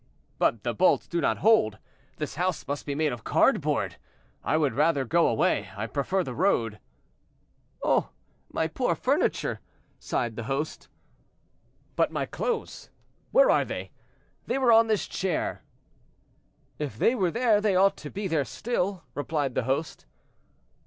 "But 0.39 0.63
the 0.63 0.73
bolts 0.73 1.07
do 1.07 1.21
not 1.21 1.37
hold; 1.45 1.77
this 2.17 2.33
house 2.33 2.67
must 2.67 2.87
be 2.87 2.95
made 2.95 3.11
of 3.13 3.23
card 3.23 3.61
board. 3.61 3.97
I 4.43 4.57
would 4.57 4.73
rather 4.73 5.05
go 5.05 5.27
away;—I 5.27 5.85
prefer 5.85 6.23
the 6.23 6.33
road." 6.33 6.79
"Oh! 7.83 8.09
my 8.51 8.67
poor 8.67 8.95
furniture," 8.95 9.59
sighed 9.99 10.37
the 10.37 10.45
host. 10.45 10.87
"But 11.95 12.11
my 12.11 12.25
clothes! 12.25 12.89
where 13.29 13.51
are 13.51 13.63
they? 13.63 13.91
They 14.47 14.57
were 14.57 14.71
on 14.71 14.87
this 14.87 15.07
chair." 15.07 15.61
"If 16.79 16.97
they 16.97 17.13
were 17.13 17.29
there, 17.29 17.61
they 17.61 17.75
ought 17.75 17.95
to 17.97 18.09
be 18.09 18.27
there 18.27 18.43
still," 18.43 19.03
replied 19.13 19.53
the 19.53 19.65
host. 19.65 20.07